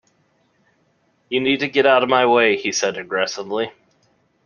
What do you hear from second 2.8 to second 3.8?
aggressively